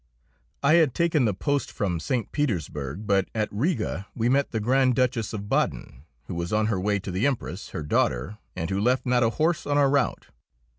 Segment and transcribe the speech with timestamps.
[0.63, 2.31] I had taken the post from St.
[2.31, 6.79] Petersburg, but at Riga we met the Grand Duchess of Baden, who was on her
[6.79, 10.25] way to the Empress, her daughter, and who left not a horse on our route.